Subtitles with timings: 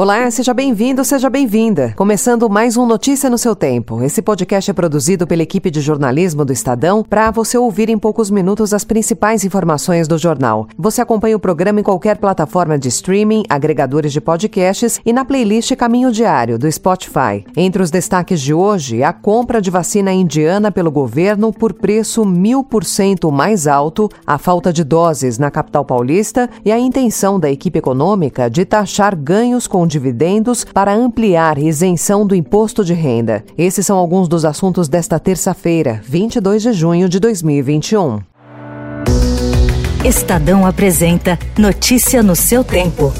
[0.00, 1.92] Olá, seja bem-vindo, seja bem-vinda.
[1.96, 4.00] Começando mais um Notícia no seu tempo.
[4.00, 8.30] Esse podcast é produzido pela equipe de jornalismo do Estadão para você ouvir em poucos
[8.30, 10.68] minutos as principais informações do jornal.
[10.78, 15.74] Você acompanha o programa em qualquer plataforma de streaming, agregadores de podcasts e na playlist
[15.74, 17.44] Caminho Diário do Spotify.
[17.56, 22.62] Entre os destaques de hoje, a compra de vacina indiana pelo governo por preço mil
[22.62, 27.50] por cento mais alto, a falta de doses na capital paulista e a intenção da
[27.50, 33.42] equipe econômica de taxar ganhos com dividendos para ampliar isenção do imposto de renda.
[33.56, 38.20] Esses são alguns dos assuntos desta terça-feira, 22 de junho de 2021.
[40.04, 43.12] Estadão apresenta Notícia no seu tempo.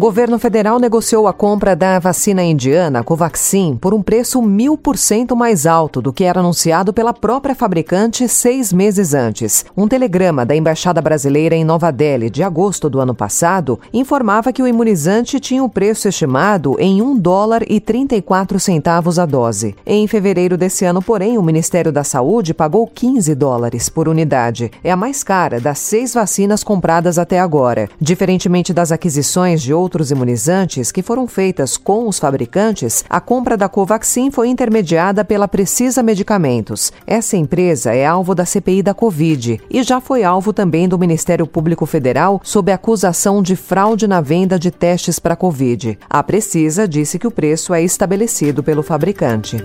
[0.00, 5.36] Governo federal negociou a compra da vacina indiana Covaxin por um preço mil por cento
[5.36, 9.62] mais alto do que era anunciado pela própria fabricante seis meses antes.
[9.76, 14.62] Um telegrama da Embaixada Brasileira em Nova Delhi, de agosto do ano passado, informava que
[14.62, 19.76] o imunizante tinha o preço estimado em um dólar e 34 centavos a dose.
[19.84, 24.70] Em fevereiro desse ano, porém, o Ministério da Saúde pagou 15 dólares por unidade.
[24.82, 27.86] É a mais cara das seis vacinas compradas até agora.
[28.00, 33.68] Diferentemente das aquisições de outros imunizantes que foram feitas com os fabricantes, a compra da
[33.68, 36.92] Covaxin foi intermediada pela Precisa Medicamentos.
[37.06, 41.46] Essa empresa é alvo da CPI da Covid e já foi alvo também do Ministério
[41.46, 45.98] Público Federal sob acusação de fraude na venda de testes para Covid.
[46.08, 49.56] A Precisa disse que o preço é estabelecido pelo fabricante.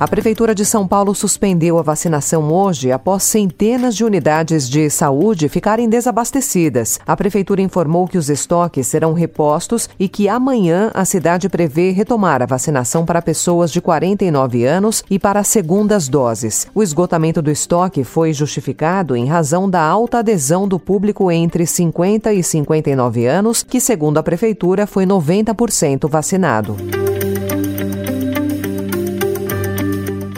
[0.00, 5.46] A Prefeitura de São Paulo suspendeu a vacinação hoje após centenas de unidades de saúde
[5.46, 6.98] ficarem desabastecidas.
[7.06, 12.40] A Prefeitura informou que os estoques serão repostos e que amanhã a cidade prevê retomar
[12.40, 16.66] a vacinação para pessoas de 49 anos e para segundas doses.
[16.74, 22.32] O esgotamento do estoque foi justificado em razão da alta adesão do público entre 50
[22.32, 26.74] e 59 anos, que, segundo a Prefeitura, foi 90% vacinado.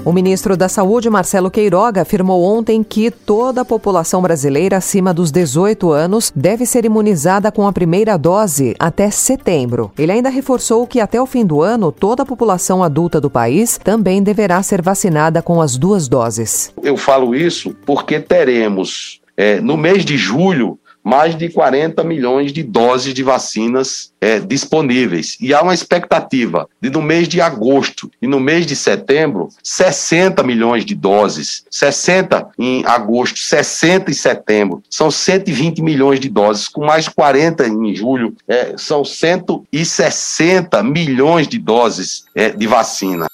[0.05, 5.31] O ministro da Saúde, Marcelo Queiroga, afirmou ontem que toda a população brasileira acima dos
[5.31, 9.93] 18 anos deve ser imunizada com a primeira dose até setembro.
[9.97, 13.79] Ele ainda reforçou que até o fim do ano, toda a população adulta do país
[13.79, 16.75] também deverá ser vacinada com as duas doses.
[16.83, 22.63] Eu falo isso porque teremos, é, no mês de julho, mais de 40 milhões de
[22.63, 25.37] doses de vacinas é, disponíveis.
[25.41, 30.43] E há uma expectativa de, no mês de agosto e no mês de setembro, 60
[30.43, 31.65] milhões de doses.
[31.71, 34.83] 60 em agosto, 60 em setembro.
[34.89, 38.35] São 120 milhões de doses, com mais 40 em julho.
[38.47, 43.27] É, são 160 milhões de doses é, de vacina.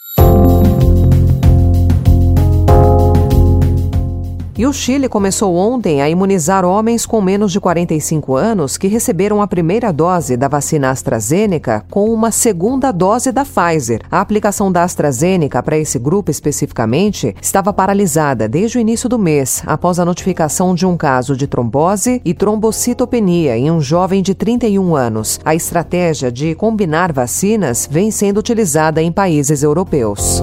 [4.59, 9.41] E o Chile começou ontem a imunizar homens com menos de 45 anos que receberam
[9.41, 14.01] a primeira dose da vacina AstraZeneca com uma segunda dose da Pfizer.
[14.11, 19.63] A aplicação da AstraZeneca para esse grupo especificamente estava paralisada desde o início do mês,
[19.65, 24.97] após a notificação de um caso de trombose e trombocitopenia em um jovem de 31
[24.97, 25.39] anos.
[25.45, 30.43] A estratégia de combinar vacinas vem sendo utilizada em países europeus.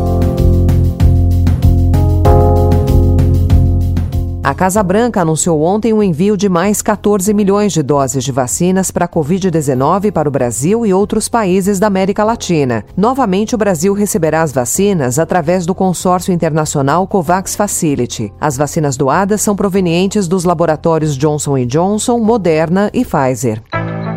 [4.46, 8.92] A Casa Branca anunciou ontem o envio de mais 14 milhões de doses de vacinas
[8.92, 12.86] para a Covid-19 para o Brasil e outros países da América Latina.
[12.96, 18.32] Novamente, o Brasil receberá as vacinas através do consórcio internacional COVAX Facility.
[18.40, 23.64] As vacinas doadas são provenientes dos laboratórios Johnson Johnson, Moderna e Pfizer.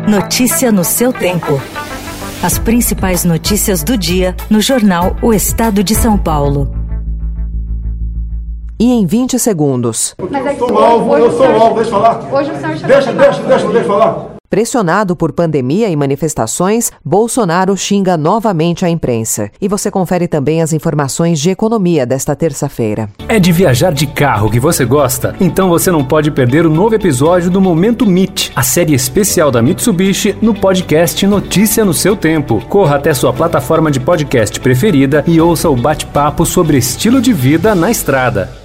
[0.07, 1.59] Notícia no seu tempo.
[2.43, 6.78] As principais notícias do dia no jornal O Estado de São Paulo
[8.79, 10.15] e em 20 segundos.
[10.31, 12.33] Mas é eu sou alvo, eu sou alvo, deixa eu falar.
[12.33, 14.39] Hoje o senhor deixa, deixa, deixa, deixa, deixa eu falar.
[14.49, 19.51] Pressionado por pandemia e manifestações, Bolsonaro xinga novamente a imprensa.
[19.61, 23.09] E você confere também as informações de economia desta terça-feira.
[23.27, 25.35] É de viajar de carro que você gosta?
[25.39, 29.61] Então você não pode perder o novo episódio do Momento MIT, a série especial da
[29.61, 32.59] Mitsubishi no podcast Notícia no seu tempo.
[32.67, 37.75] Corra até sua plataforma de podcast preferida e ouça o bate-papo sobre estilo de vida
[37.75, 38.58] na estrada.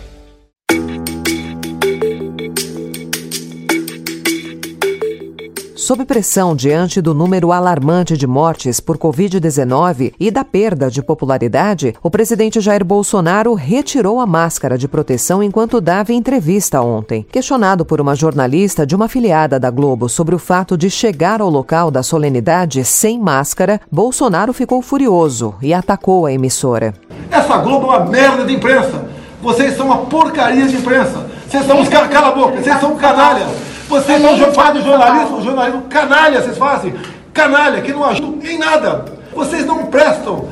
[5.84, 11.92] Sob pressão diante do número alarmante de mortes por Covid-19 e da perda de popularidade,
[12.02, 17.26] o presidente Jair Bolsonaro retirou a máscara de proteção enquanto dava entrevista ontem.
[17.31, 21.50] Questionado por uma jornalista de uma afiliada da Globo sobre o fato de chegar ao
[21.50, 26.94] local da solenidade sem máscara, Bolsonaro ficou furioso e atacou a emissora.
[27.31, 29.04] Essa Globo é uma merda de imprensa.
[29.42, 31.26] Vocês são uma porcaria de imprensa.
[31.46, 33.73] Vocês são uns caras, cala a boca, vocês são canalha.
[33.88, 36.94] Vocês são fazem jornalismo, jornalismo canalha, vocês fazem.
[37.32, 39.04] Canalha, que não ajuda em nada.
[39.34, 40.48] Vocês não prestam.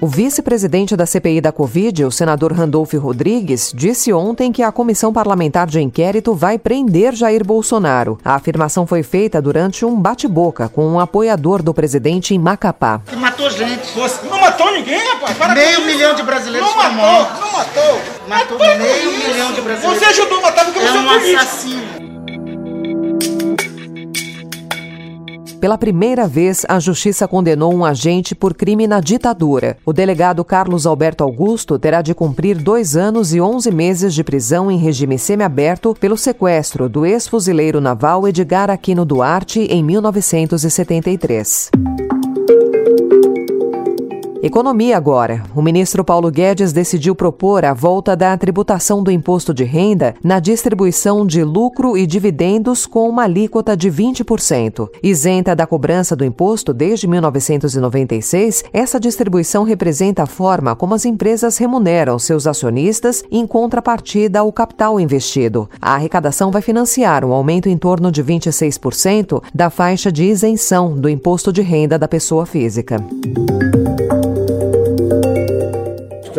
[0.00, 5.12] O vice-presidente da CPI da Covid, o senador Randolph Rodrigues, disse ontem que a comissão
[5.12, 8.18] parlamentar de inquérito vai prender Jair Bolsonaro.
[8.24, 13.02] A afirmação foi feita durante um bate-boca com um apoiador do presidente em Macapá.
[13.14, 13.92] Matou gente.
[13.94, 15.36] Você não matou ninguém, rapaz.
[15.36, 18.00] Para meio milhão de brasileiros não matou, não matou.
[18.26, 19.98] Matou meio milhão de brasileiros.
[19.98, 21.99] Você ajudou a matar porque é você é um assassino.
[25.60, 29.76] Pela primeira vez, a Justiça condenou um agente por crime na ditadura.
[29.84, 34.70] O delegado Carlos Alberto Augusto terá de cumprir dois anos e onze meses de prisão
[34.70, 41.70] em regime semiaberto pelo sequestro do ex-fuzileiro naval Edgar Aquino Duarte em 1973.
[44.42, 45.42] Economia agora.
[45.54, 50.40] O ministro Paulo Guedes decidiu propor a volta da tributação do imposto de renda na
[50.40, 54.88] distribuição de lucro e dividendos com uma alíquota de 20%.
[55.02, 61.58] Isenta da cobrança do imposto desde 1996, essa distribuição representa a forma como as empresas
[61.58, 65.68] remuneram seus acionistas em contrapartida ao capital investido.
[65.82, 71.10] A arrecadação vai financiar um aumento em torno de 26% da faixa de isenção do
[71.10, 72.96] imposto de renda da pessoa física.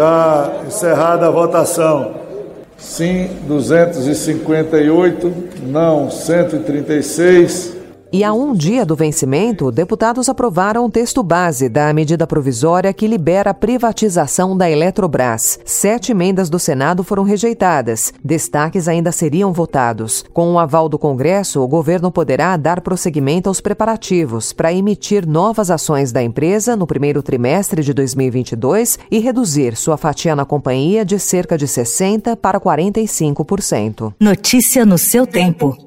[0.02, 2.16] Está encerrada a votação.
[2.76, 5.32] Sim, 258,
[5.62, 7.78] não 136.
[8.14, 13.08] E a um dia do vencimento, deputados aprovaram o texto base da medida provisória que
[13.08, 15.58] libera a privatização da Eletrobras.
[15.64, 18.14] Sete emendas do Senado foram rejeitadas.
[18.22, 20.26] Destaques ainda seriam votados.
[20.34, 25.72] Com o aval do Congresso, o governo poderá dar prosseguimento aos preparativos para emitir novas
[25.72, 31.18] ações da empresa no primeiro trimestre de 2022 e reduzir sua fatia na companhia de
[31.18, 34.14] cerca de 60% para 45%.
[34.20, 35.78] Notícia no seu tempo.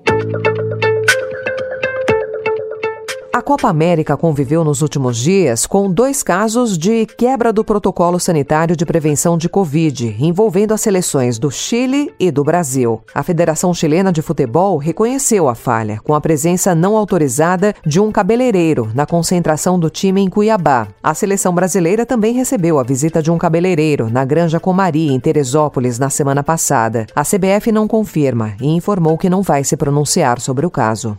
[3.35, 8.77] A Copa América conviveu nos últimos dias com dois casos de quebra do protocolo sanitário
[8.77, 13.03] de prevenção de Covid, envolvendo as seleções do Chile e do Brasil.
[13.13, 18.13] A Federação Chilena de Futebol reconheceu a falha, com a presença não autorizada de um
[18.13, 20.87] cabeleireiro na concentração do time em Cuiabá.
[21.03, 25.99] A seleção brasileira também recebeu a visita de um cabeleireiro na Granja Comari, em Teresópolis,
[25.99, 27.05] na semana passada.
[27.17, 31.19] A CBF não confirma e informou que não vai se pronunciar sobre o caso.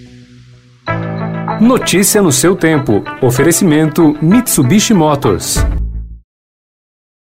[1.61, 3.03] Notícia no seu tempo.
[3.21, 5.63] Oferecimento Mitsubishi Motors.